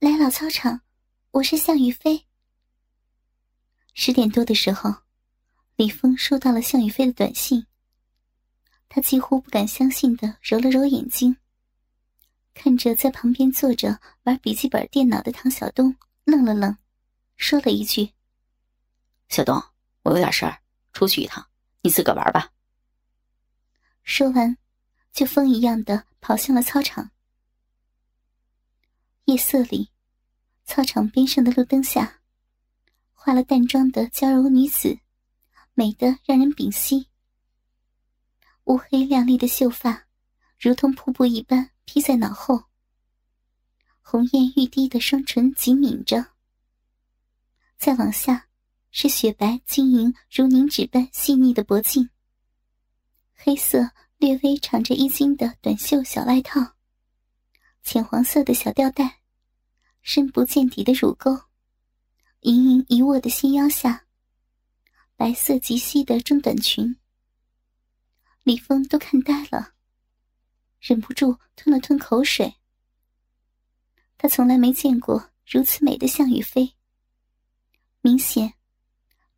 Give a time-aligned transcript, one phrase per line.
[0.00, 0.80] 来老操场，
[1.30, 2.24] 我是向雨飞。
[3.92, 5.02] 十点多的时候，
[5.76, 7.66] 李峰收到了向雨飞的短信。
[8.88, 11.36] 他几乎不敢相信的揉了揉眼睛，
[12.54, 15.94] 看着在旁边坐着玩笔记本电脑的唐小东，
[16.24, 16.74] 愣了愣，
[17.36, 18.14] 说了一句
[19.28, 19.62] ：“小东，
[20.04, 20.62] 我有点事儿，
[20.94, 21.46] 出去一趟，
[21.82, 22.50] 你自个玩吧。”
[24.02, 24.56] 说完，
[25.12, 27.10] 就风一样的跑向了操场。
[29.30, 29.92] 夜色里，
[30.64, 32.20] 操场边上的路灯下，
[33.12, 34.98] 化了淡妆的娇柔女子，
[35.72, 37.06] 美得让人屏息。
[38.64, 40.08] 乌黑亮丽的秀发，
[40.58, 42.64] 如同瀑布一般披在脑后。
[44.00, 46.32] 红艳欲滴的双唇紧抿着。
[47.78, 48.48] 再往下，
[48.90, 52.10] 是雪白晶莹如凝脂般细腻的脖颈。
[53.36, 56.74] 黑色略微长着衣襟的短袖小外套，
[57.84, 59.19] 浅黄色的小吊带，
[60.02, 61.38] 深不见底的乳沟，
[62.40, 64.06] 盈盈一握的纤腰下，
[65.16, 66.96] 白色极细的中短裙。
[68.42, 69.74] 李峰都看呆了，
[70.80, 72.56] 忍不住吞了吞口水。
[74.16, 76.74] 他从来没见过如此美的向雨飞。
[78.00, 78.54] 明显，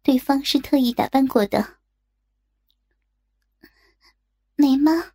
[0.02, 1.80] 对方是特意打扮过的。
[4.54, 5.12] 美吗？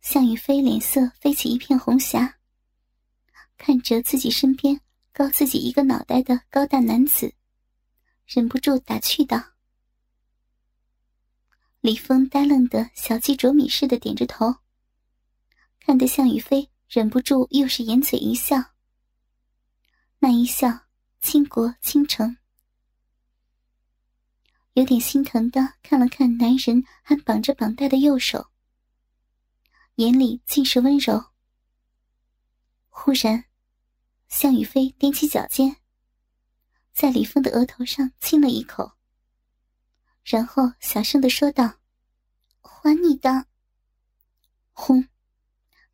[0.00, 2.38] 向雨飞脸色飞起一片红霞，
[3.56, 4.80] 看着自己身边
[5.12, 7.34] 高自己一个脑袋的高大男子，
[8.26, 9.42] 忍不住打趣道。
[11.80, 14.56] 李峰呆愣的小鸡啄米似的点着头，
[15.80, 18.56] 看得向雨飞忍不住又是掩嘴一笑。
[20.18, 20.86] 那一笑
[21.20, 22.36] 倾国倾城，
[24.72, 28.48] 有点心疼的看了看男人还绑着绑带的右手，
[29.96, 31.33] 眼里尽是温柔。
[32.96, 33.44] 忽然，
[34.28, 35.76] 向雨飞踮起脚尖，
[36.92, 38.92] 在李峰的额头上亲了一口。
[40.22, 41.80] 然后小声的说道
[42.62, 43.46] ：“还你的。”
[44.72, 45.06] 轰！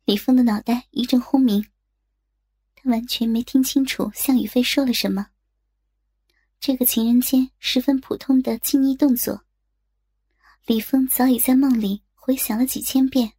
[0.05, 1.65] 李峰的脑袋一阵轰鸣，
[2.75, 5.31] 他完全没听清楚向雨飞说了什么。
[6.59, 9.43] 这个情人间十分普通的亲昵动作，
[10.67, 13.33] 李峰早已在梦里回想了几千遍。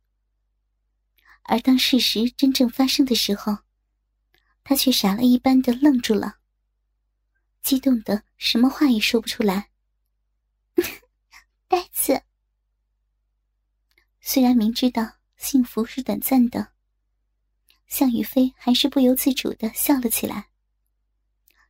[1.44, 3.58] 而当事实真正发生的时候，
[4.64, 6.38] 他却傻了一般的愣住了，
[7.62, 9.70] 激动的什么话也说不出来。
[11.68, 12.22] 呆子，
[14.20, 16.72] 虽然明知道幸福是短暂的，
[17.86, 20.48] 向雨飞还是不由自主的笑了起来。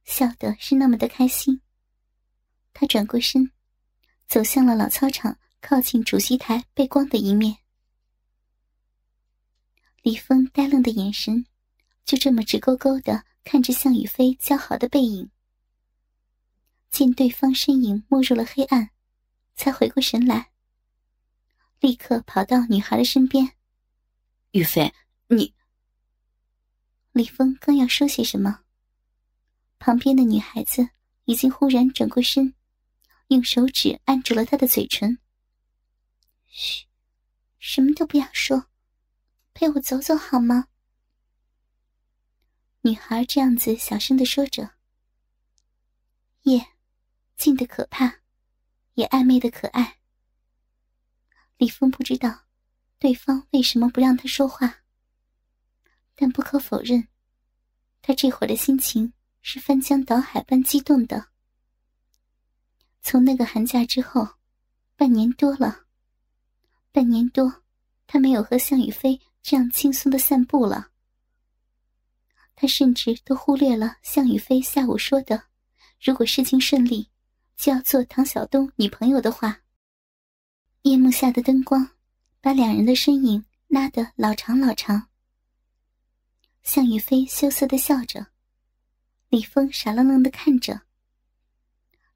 [0.05, 1.63] 笑的是那么的开心。
[2.75, 3.51] 他转过身，
[4.27, 7.62] 走向了老操场靠近主席台背光的一面。
[10.03, 11.47] 李峰呆愣的眼神，
[12.05, 15.31] 就这么直勾勾的看着向宇飞姣好的背影。
[16.91, 18.91] 见对方身影没入了黑暗。
[19.55, 20.51] 才回过神来，
[21.79, 23.53] 立刻跑到女孩的身边。
[24.53, 24.93] 宇飞，
[25.29, 25.55] 你……
[27.13, 28.61] 李峰刚要说些什么，
[29.79, 30.89] 旁边的女孩子
[31.27, 32.55] 已经忽然转过身，
[33.29, 35.19] 用手指按住了他的嘴唇。
[36.49, 36.87] 嘘，
[37.59, 38.67] 什么都不要说，
[39.55, 40.69] 陪我走走好吗？
[42.81, 44.71] 女孩这样子小声的说着。
[46.43, 46.67] 夜，
[47.37, 48.23] 静的可怕。
[48.95, 50.01] 也暧昧的可爱。
[51.57, 52.45] 李峰不知道
[52.99, 54.83] 对方为什么不让他说话，
[56.15, 57.09] 但不可否认，
[58.03, 61.29] 他这会儿的心情是翻江倒海般激动的。
[63.01, 64.29] 从那个寒假之后，
[64.95, 65.87] 半年多了，
[66.93, 67.63] 半年多，
[68.07, 70.91] 他没有和向雨飞这样轻松的散步了。
[72.55, 75.45] 他甚至都忽略了向雨飞下午说的，
[76.01, 77.09] 如果事情顺利。
[77.55, 79.61] 就要做唐小东女朋友的话。
[80.83, 81.91] 夜幕下的灯光，
[82.41, 85.11] 把两人的身影拉得老长老长。
[86.65, 88.27] 向雨飞羞涩的笑着，
[89.29, 90.81] 李峰傻愣愣的看着。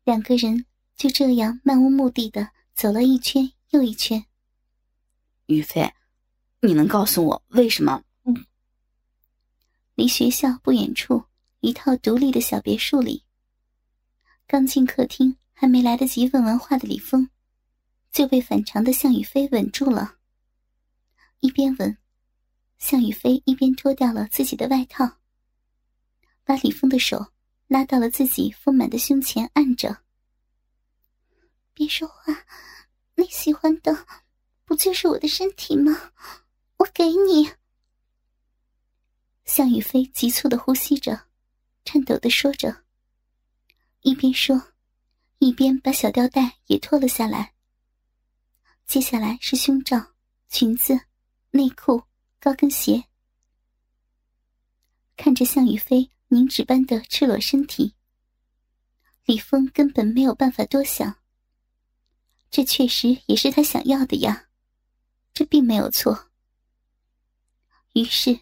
[0.03, 0.67] 两个人
[0.97, 4.27] 就这样漫无目的的走了一圈又一圈。
[5.47, 5.95] 雨飞，
[6.61, 8.03] 你能告诉我为什么？
[9.95, 11.25] 离学校不远处，
[11.61, 13.25] 一套独立的小别墅里。
[14.47, 17.29] 刚进客厅，还没来得及问完话的李峰，
[18.11, 20.17] 就被反常的向雨飞吻住了。
[21.41, 21.97] 一边吻，
[22.79, 25.19] 向雨飞一边脱掉了自己的外套，
[26.45, 27.33] 把李峰的手
[27.69, 30.03] 拉到了自己丰满的胸前按着。
[31.73, 32.45] 别说话，
[33.15, 34.07] 你喜欢的
[34.65, 36.13] 不就是我的身体吗？
[36.79, 37.51] 我给你。
[39.45, 41.29] 向雨飞急促的呼吸着，
[41.85, 42.85] 颤抖的说着，
[44.01, 44.73] 一边说，
[45.39, 47.55] 一边把小吊带也脱了下来。
[48.87, 50.15] 接下来是胸罩、
[50.49, 51.01] 裙子、
[51.51, 52.03] 内裤、
[52.41, 53.05] 高跟鞋。
[55.17, 57.95] 看着向雨飞凝脂般的赤裸身体，
[59.25, 61.17] 李峰根本没有办法多想。
[62.51, 64.49] 这确实也是他想要的呀，
[65.33, 66.26] 这并没有错。
[67.97, 68.39] 于是。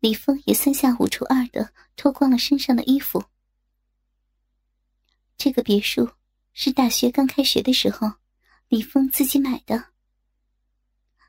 [0.00, 3.24] 李峰也三下五除二的脱光了身上的衣服。
[5.36, 6.08] 这个别墅
[6.52, 8.12] 是大学刚开学的时候，
[8.68, 9.86] 李峰自己买的。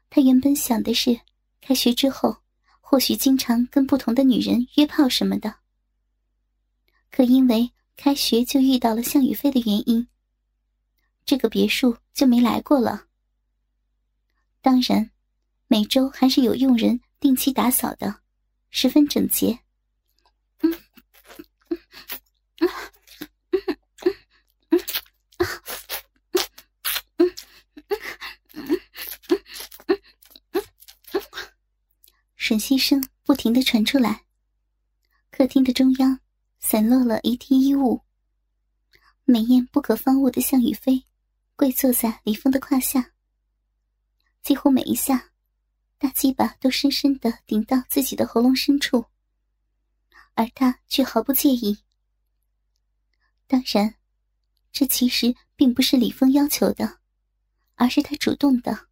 [0.07, 1.19] 他原本想的是，
[1.61, 2.37] 开学之后
[2.79, 5.55] 或许经常跟不同的女人约炮什么的。
[7.09, 10.07] 可因为开学就遇到了向雨飞的原因，
[11.25, 13.07] 这个别墅就没来过了。
[14.61, 15.09] 当然，
[15.65, 18.21] 每周还是有佣人定期打扫的。
[18.71, 19.59] 十分整洁。
[20.59, 20.71] 嗯
[32.37, 34.25] 吮吸声不停的传出来。
[35.29, 36.19] 客厅的中央
[36.59, 38.03] 散落了一地衣物。
[39.23, 41.05] 美艳不可方物的向雨飞
[41.55, 43.11] 跪坐在李峰的胯下，
[44.41, 45.28] 几乎每一下。
[45.99, 49.05] 大鸡巴都深深的顶到自己的喉咙深处，
[50.33, 51.77] 而他却毫不介意。
[53.47, 53.95] 当然，
[54.71, 57.01] 这其实并不是李峰要求的，
[57.75, 58.87] 而是他主动的。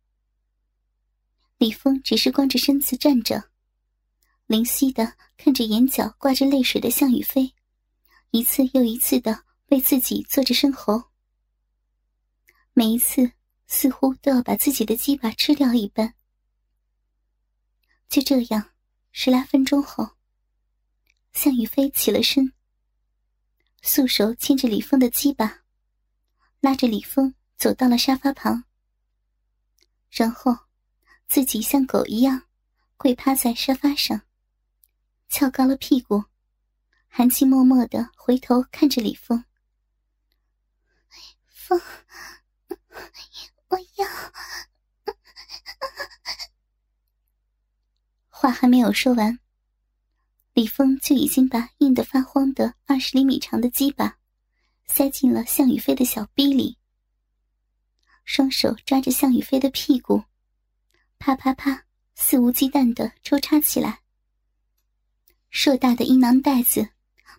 [1.58, 3.52] 李峰只是光着身子站着，
[4.46, 7.54] 灵犀的看着眼角挂着泪水的向雨飞，
[8.32, 11.02] 一次又一次的为自己做着生喉，
[12.74, 13.32] 每一次
[13.66, 16.14] 似乎都要把自己的鸡巴吃掉一般。
[18.10, 18.72] 就这样，
[19.12, 20.12] 十来分钟后，
[21.34, 22.54] 向雨飞起了身，
[23.82, 25.64] 素手牵着李峰的鸡巴，
[26.62, 28.64] 拉着李峰走到了沙发旁，
[30.10, 30.58] 然后
[31.28, 32.44] 自己像狗一样
[32.96, 34.22] 跪趴在沙发上，
[35.28, 36.24] 翘高了屁股，
[37.10, 39.44] 含情脉脉的回头看着李峰
[41.48, 41.80] ：“峰，
[43.68, 44.08] 我要。”
[48.48, 49.38] 话还没有说完，
[50.54, 54.20] 李峰就已经把硬得发慌的二十厘米长的鸡巴
[54.86, 56.78] 塞进了向雨飞的小逼里，
[58.24, 60.24] 双手抓着向雨飞的屁股，
[61.20, 61.84] 啪啪啪，
[62.16, 64.00] 肆无忌惮的抽插起来。
[65.50, 66.88] 硕大的阴囊袋子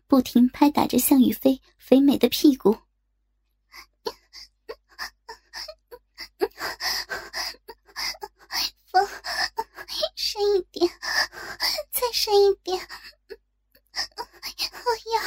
[0.07, 2.77] 不停拍打着向雨飞肥美的屁股。
[10.15, 10.93] 深一点，
[12.21, 12.77] 深一点！
[13.95, 15.23] 我要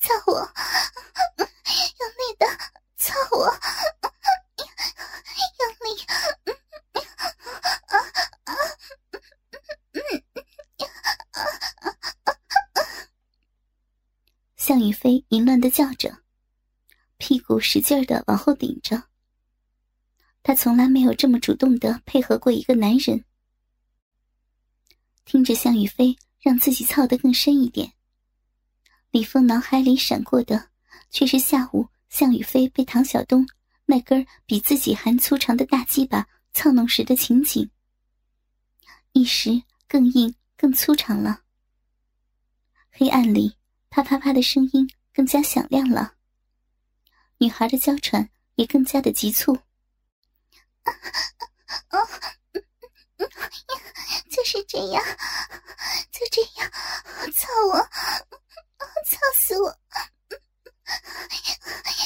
[0.00, 0.32] 操我，
[1.38, 2.44] 用力的
[2.96, 3.46] 操我，
[5.60, 5.86] 用力！
[14.56, 16.24] 向宇飞淫乱的叫着，
[17.18, 19.04] 屁股使劲的往后顶着。
[20.42, 23.24] 他从来没有这么主动的配合过一个男人。
[25.24, 27.92] 听着向雨飞让自己操得更深一点，
[29.10, 30.70] 李峰脑海里闪过的
[31.10, 33.46] 却是下午向雨飞被唐小东
[33.86, 37.70] 那根比自己还粗长的大鸡巴操弄时的情景，
[39.12, 41.42] 一时更硬更粗长了。
[42.90, 43.56] 黑暗里
[43.88, 46.14] 啪啪啪的声音更加响亮了，
[47.38, 49.54] 女孩的娇喘也更加的急促。
[50.82, 50.92] 啊
[51.88, 52.08] 啊啊
[54.30, 55.04] 就是这样，
[56.10, 56.70] 就这样，
[57.32, 57.78] 操我，
[59.06, 59.68] 操死我！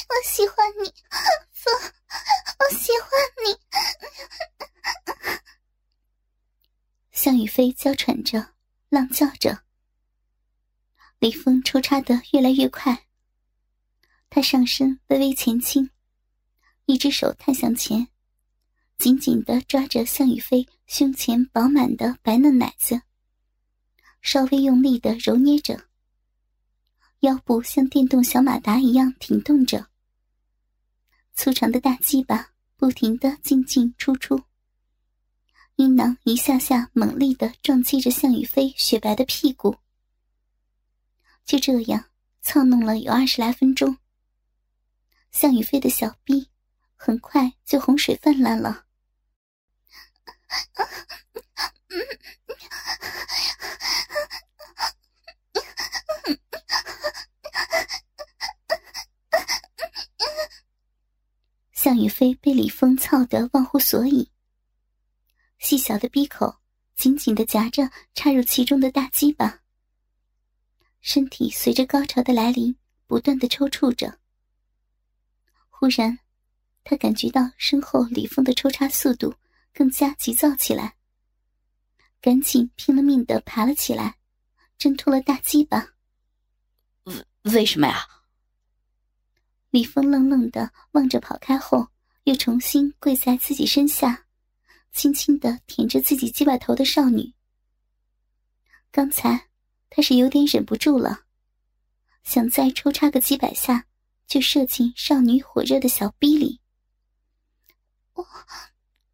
[0.08, 0.92] 我喜欢你，
[1.52, 1.74] 风，
[2.58, 3.10] 我喜欢
[3.44, 3.58] 你。
[7.12, 8.54] 向雨飞娇喘着，
[8.88, 9.62] 浪叫着。
[11.18, 13.06] 李峰抽插的越来越快，
[14.28, 15.90] 他上身微微前倾，
[16.84, 18.08] 一只手探向前。
[18.98, 23.02] 紧紧的抓着向雨飞胸前饱满的白嫩奶子，
[24.22, 25.88] 稍微用力的揉捏着，
[27.20, 29.88] 腰部像电动小马达一样挺动着，
[31.34, 34.40] 粗长的大鸡巴不停的进进出出，
[35.74, 39.76] 阴囊一下下猛力的撞击着向雨飞雪白的屁股。
[41.44, 42.04] 就这样
[42.42, 43.98] 操弄了有二十来分钟，
[45.32, 46.48] 向雨飞的小臂
[46.94, 48.85] 很快就洪水泛滥了。
[61.86, 64.28] 项羽飞被李峰操得忘乎所以
[65.60, 66.56] 细小的鼻口
[66.96, 69.60] 紧紧的夹着插入其中的大鸡巴
[71.00, 74.18] 身体随着高潮的来临不断的抽搐着。
[75.68, 76.18] 忽然
[76.82, 79.32] 他感觉到身后李峰的抽插速度
[79.76, 80.96] 更加急躁起来，
[82.22, 84.16] 赶紧拼了命的爬了起来，
[84.78, 85.92] 挣脱了大鸡巴。
[87.02, 88.08] 为为什么呀？
[89.68, 91.88] 李峰愣愣的望着跑开后
[92.24, 94.24] 又重新跪在自己身下，
[94.92, 97.34] 轻轻的舔着自己鸡巴头的少女。
[98.90, 99.50] 刚才
[99.90, 101.26] 他是有点忍不住了，
[102.22, 103.86] 想再抽插个几百下，
[104.26, 106.62] 就射进少女火热的小逼里。
[108.14, 108.26] 我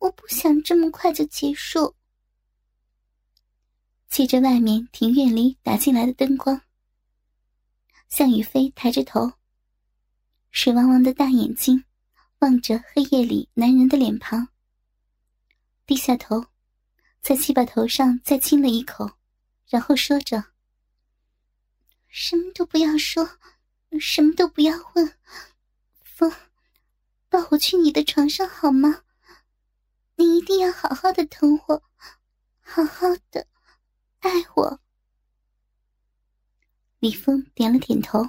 [0.02, 1.94] 我不想这么快就结束。
[4.08, 6.60] 借着外面庭院里打进来的灯光，
[8.08, 9.32] 向雨飞抬着头。
[10.50, 11.84] 水汪汪的大眼睛
[12.40, 14.48] 望着黑夜里男人的脸庞，
[15.86, 16.44] 低下头，
[17.20, 19.08] 在鸡巴头上再亲了一口，
[19.68, 20.44] 然后说着
[22.10, 23.38] ：“什么都不要说，
[24.00, 25.16] 什么都不要问，
[26.02, 26.30] 风，
[27.28, 29.04] 抱我去你的床上好吗？
[30.16, 31.82] 你一定要好好的疼我，
[32.60, 33.46] 好好的
[34.20, 34.80] 爱我。”
[37.00, 38.28] 李峰点了点头，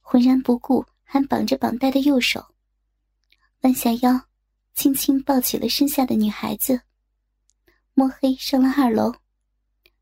[0.00, 0.84] 浑然不顾。
[1.08, 2.44] 还绑着绑带的右手，
[3.60, 4.26] 弯下腰，
[4.74, 6.82] 轻轻抱起了身下的女孩子，
[7.94, 9.14] 摸黑上了二楼，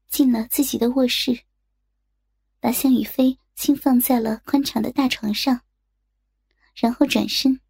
[0.08, 1.44] 进了自己的卧室，
[2.58, 5.60] 把向雨飞轻放在了宽敞的大床上，
[6.74, 7.60] 然后转身。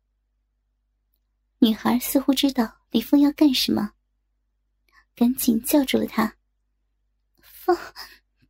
[1.59, 3.95] 女孩似乎知道李峰要干什么，
[5.17, 6.37] 赶紧叫住了他
[7.43, 7.77] ：“风，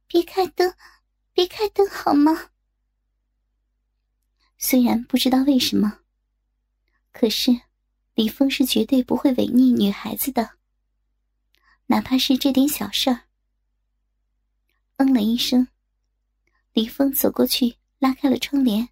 [0.06, 0.76] 别开灯，
[1.32, 2.50] 别开灯好吗？”
[4.60, 6.00] 虽然不知道为什么，
[7.10, 7.58] 可是
[8.12, 10.58] 李峰是绝对不会违逆女孩子的，
[11.86, 13.22] 哪怕是这点小事儿。
[14.96, 15.66] 嗯了一声，
[16.74, 18.90] 李峰走过去拉开了窗帘，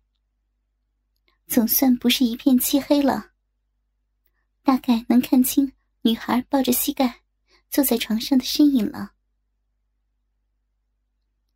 [1.47, 3.32] 总算不是一片漆黑了，
[4.63, 7.23] 大概能看清女孩抱着膝盖
[7.69, 9.13] 坐在床上的身影了。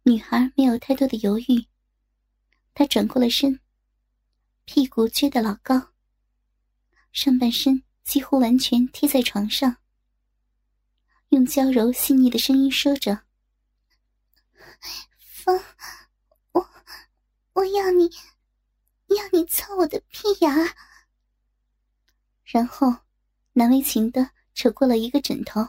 [0.03, 1.67] 女孩没有太多的犹豫，
[2.75, 3.61] 她转过了身。
[4.65, 5.93] 屁股撅得老高，
[7.13, 9.77] 上半身几乎完全贴在床上，
[11.29, 13.23] 用娇柔细腻的声音说着
[15.19, 15.61] ：“风，
[16.51, 16.69] 我
[17.53, 18.11] 我要你，
[19.07, 20.51] 要你操我的屁眼。”
[22.47, 22.95] 然后
[23.53, 25.69] 难为情的扯过了一个枕头，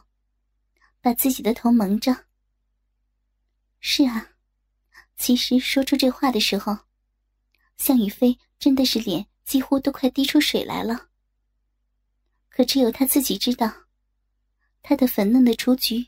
[1.01, 2.25] 把自己的头蒙着。
[3.81, 4.29] 是啊，
[5.17, 6.77] 其实说出这话的时候，
[7.75, 8.39] 向雨飞。
[8.59, 11.09] 真的是脸几乎都快滴出水来了。
[12.49, 13.71] 可只有他自己知道，
[14.81, 16.07] 他的粉嫩的雏菊，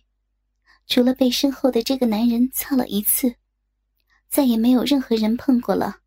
[0.88, 3.36] 除了被身后的这个男人操了一次，
[4.30, 6.02] 再也没有任何人碰过了，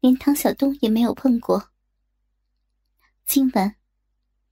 [0.00, 1.69] 连唐小东也没有碰过。
[3.32, 3.76] 今晚，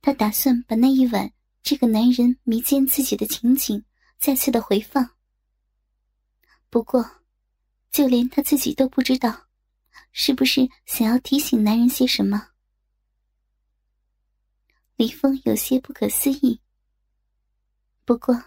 [0.01, 1.33] 他打算把那一晚
[1.65, 3.85] 这个男人迷奸自己的情景
[4.19, 5.17] 再次的回放。
[6.71, 7.05] 不过，
[7.91, 9.49] 就连他自己都不知道。
[10.13, 12.51] 是不是想要提醒男人些什么？
[14.95, 16.61] 李峰有些不可思议。
[18.05, 18.41] 不过，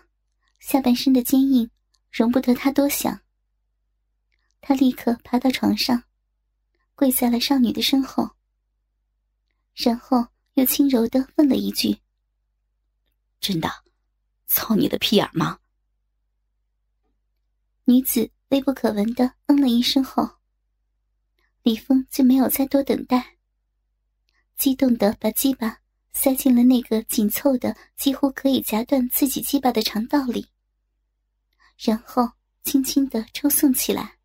[0.59, 1.69] 下半身的坚硬
[2.09, 3.19] 容不得他多想。
[4.61, 6.01] 他立刻爬到床上，
[6.95, 8.29] 跪在了少女的身后，
[9.73, 11.99] 然后又轻柔的问了一句
[13.39, 13.69] ：“真的，
[14.47, 15.59] 操你的屁眼吗？”
[17.85, 20.37] 女子微不可闻的嗯了一声后。
[21.63, 23.37] 李峰就没有再多等待，
[24.57, 25.79] 激动的把鸡巴
[26.11, 30.49] 塞进了那个紧凑的、几乎可以夹断自己鸡巴的肠道里，
[31.77, 32.31] 然后
[32.63, 34.17] 轻轻的抽送起来。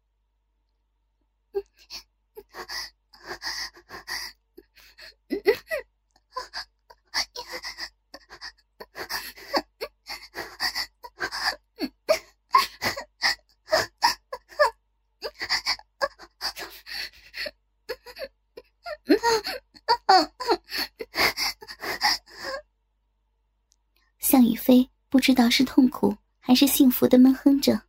[24.19, 27.81] 向宇飞不知道是痛苦还是幸福的闷哼着，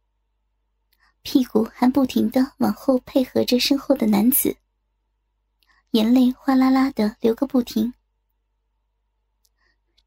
[1.24, 4.56] 屁股还不停的往后配合着身后的男子，
[5.92, 7.94] 眼泪哗啦啦的流个不停。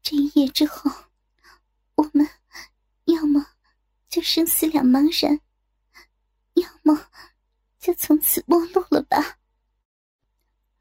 [0.03, 0.89] 这一夜之后，
[1.95, 2.27] 我们
[3.05, 3.45] 要么
[4.09, 5.39] 就生死两茫然，
[6.53, 7.07] 要么
[7.79, 9.37] 就从此陌路了吧。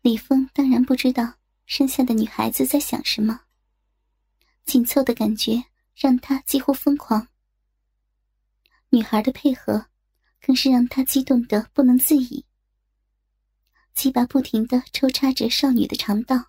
[0.02, 1.34] 李峰当然不知道
[1.66, 3.42] 身下的女孩子在想什么。
[4.64, 5.64] 紧凑的感觉
[5.94, 7.28] 让他几乎疯狂。
[8.90, 9.86] 女孩的配合，
[10.40, 12.44] 更是让他激动的不能自已。
[13.94, 16.46] 鸡巴不停的抽插着少女的肠道，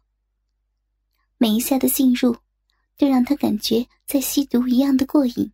[1.38, 2.38] 每一下的进入，
[2.98, 5.52] 都让他感觉在吸毒一样的过瘾。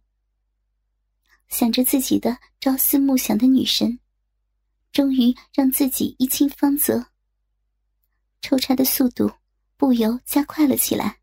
[1.47, 3.99] 想着自己的朝思暮想的女神，
[4.91, 7.07] 终于让自己一亲芳泽。
[8.41, 9.31] 抽插的速度
[9.77, 11.19] 不由加快了起来。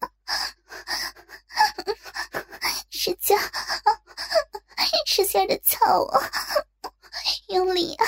[2.90, 3.36] 使劲，
[5.06, 6.22] 使劲的操我，
[7.48, 8.06] 用力啊！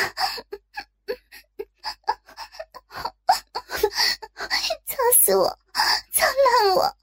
[4.86, 5.58] 操死我，
[6.12, 6.96] 操烂我！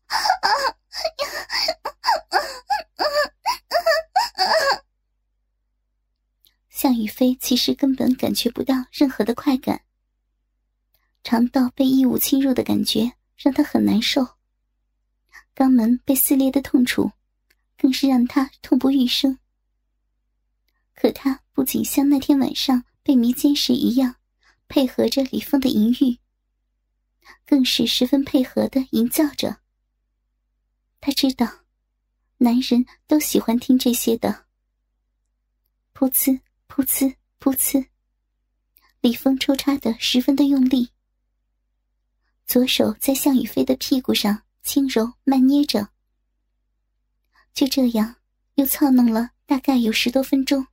[6.69, 9.83] 向宇飞其实根本感觉不到任何的快感，
[11.23, 14.35] 肠道被异物侵入的感觉让他很难受。
[15.55, 17.11] 肛门被撕裂的痛楚，
[17.77, 19.39] 更是让他痛不欲生。
[20.95, 24.15] 可他不仅像那天晚上被迷奸时一样，
[24.73, 26.17] 配合着李峰的淫欲，
[27.45, 29.59] 更是十分配合的淫叫着。
[30.99, 31.47] 他知道，
[32.39, 34.47] 男人都喜欢听这些的。
[35.93, 37.85] 噗呲，噗呲，噗呲，
[38.99, 40.89] 李峰抽插的十分的用力，
[42.47, 44.41] 左手在向宇飞的屁股上。
[44.63, 45.89] 轻柔慢捏着，
[47.53, 48.15] 就这样
[48.55, 50.65] 又操弄了大概有十多分钟。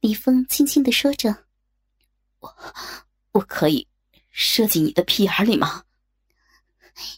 [0.00, 1.46] 李峰轻轻的说着
[2.40, 2.74] ：“我
[3.32, 3.86] 我可以
[4.30, 5.84] 射进你的屁眼里吗？”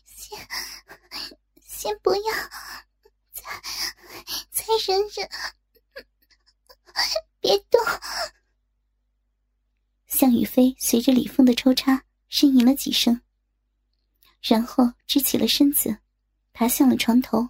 [0.05, 0.39] 先
[1.61, 2.33] 先不要，
[3.33, 3.43] 再
[4.51, 5.29] 再忍忍，
[7.41, 7.81] 别动。
[10.07, 13.21] 向宇飞随着李峰的抽插呻吟了几声。
[14.41, 15.99] 然后支起了身子，
[16.53, 17.49] 爬向了床头。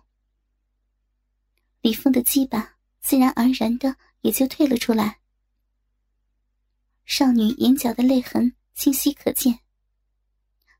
[1.80, 5.21] 李峰的鸡巴自然而然的也就退了出来。
[7.04, 9.60] 少女眼角的泪痕清晰可见，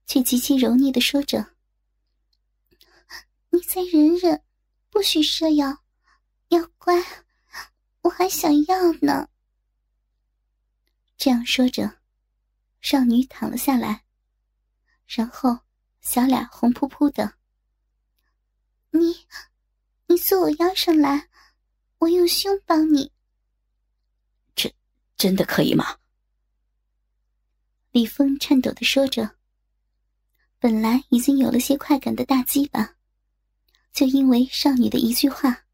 [0.06, 1.54] 却极其柔腻的说着
[3.50, 4.42] ：“你再忍忍，
[4.90, 5.84] 不许射药，
[6.48, 6.94] 要乖，
[8.02, 9.28] 我还想要呢。”
[11.16, 11.98] 这样说着，
[12.80, 14.04] 少女躺了下来，
[15.06, 15.58] 然后。
[16.04, 17.34] 小脸红扑扑的，
[18.90, 19.24] 你，
[20.08, 21.28] 你坐我腰上来，
[21.98, 23.12] 我用胸帮你。
[24.56, 24.74] 真，
[25.16, 25.96] 真的可以吗？
[27.92, 29.36] 李峰颤抖的说着。
[30.58, 32.96] 本来已经有了些快感的大鸡巴，
[33.92, 35.64] 就因为少女的一句话，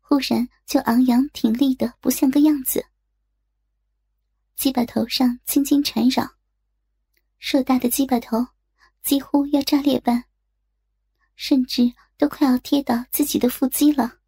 [0.00, 2.84] 忽然就昂扬挺立的不像个样子。
[4.54, 6.30] 鸡巴头上轻轻缠绕，
[7.38, 8.46] 硕大的鸡巴头。
[9.02, 10.24] 几乎要炸裂般，
[11.34, 14.18] 甚至都快要贴到自己的腹肌了。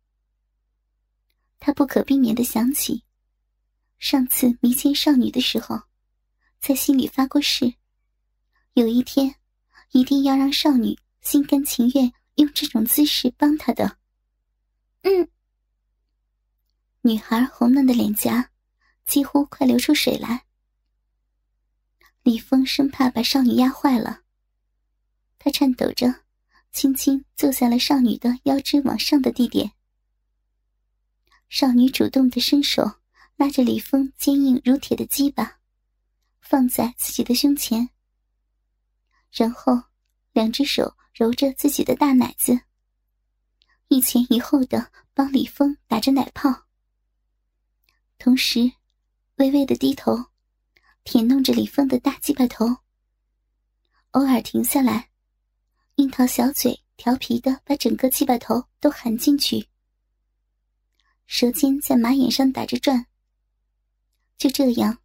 [1.59, 3.05] 他不可避免的想起，
[3.99, 5.79] 上次迷奸少女的时候，
[6.63, 7.75] 在心里发过誓，
[8.75, 9.35] 有一天
[9.91, 13.99] 一定要让少女心甘情愿用这种姿势帮他的。
[15.01, 15.29] 嗯，
[17.01, 18.49] 女孩红嫩的脸颊
[19.05, 20.45] 几乎快流出水来。
[22.23, 24.23] 李峰生怕把少女压坏了。
[25.41, 26.15] 他颤抖着，
[26.71, 29.73] 轻轻坐在了少女的腰肢往上的地点。
[31.49, 33.01] 少女主动的伸手
[33.35, 35.59] 拉着李峰坚硬如铁的鸡巴，
[36.53, 37.89] 放在自己的胸前，
[39.31, 39.73] 然后
[40.33, 42.61] 两只手揉着自己的大奶子，
[43.89, 46.65] 一前一后的帮李峰打着奶泡，
[48.19, 48.71] 同时
[49.37, 50.27] 微微的低头
[51.05, 52.67] 舔弄着李峰的大鸡巴头，
[54.11, 55.09] 偶尔停下来。
[55.95, 59.71] 樱桃小嘴调皮的把整个鸡巴头都含进去，
[61.27, 63.07] 舌尖在马眼上打着转。
[64.37, 65.02] 就这样，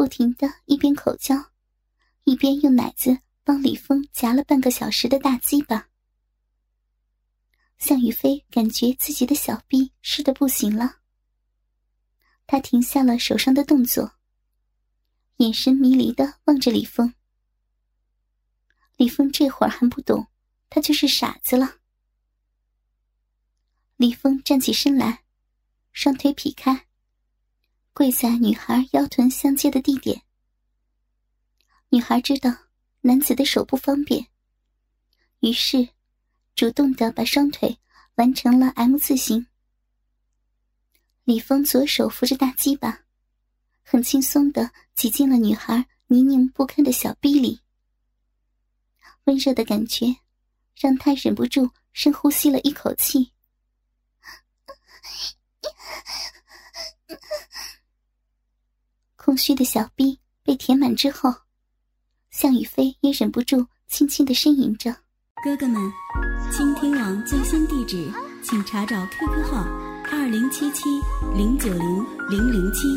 [0.00, 1.36] 不停的一边口交，
[2.24, 5.90] 一边用奶子帮李峰夹了半个小时的大鸡巴。
[7.76, 11.00] 向宇飞感觉自己的小臂湿的不行了，
[12.46, 14.12] 他停下了手上的动作，
[15.36, 17.12] 眼神迷离的望着李峰。
[18.96, 20.28] 李峰这会儿还不懂。
[20.70, 21.76] 他就是傻子了。
[23.96, 25.24] 李峰站起身来，
[25.92, 26.86] 双腿劈开，
[27.92, 30.22] 跪在女孩腰臀相接的地点。
[31.90, 32.50] 女孩知道
[33.00, 34.26] 男子的手不方便，
[35.40, 35.88] 于是
[36.54, 37.78] 主动的把双腿
[38.14, 39.46] 完成了 M 字形。
[41.24, 43.04] 李峰左手扶着大鸡巴，
[43.82, 47.60] 很轻松的挤进了女孩泥泞不堪的小臂里。
[49.24, 50.16] 温热的感觉
[50.74, 53.32] 让他忍不住深呼吸了一口气。
[59.30, 61.32] 空虚的小臂被填满之后，
[62.32, 64.90] 向雨飞也忍不住轻轻的呻吟着
[65.44, 65.80] ：“哥哥们，
[66.50, 68.10] 倾听网最新地址，
[68.42, 69.58] 请查找 QQ 号
[70.10, 70.88] 二零七七
[71.32, 72.88] 零九零零零七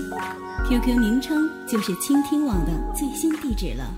[0.68, 3.94] ，QQ 名称就是倾听网的最新地址了。”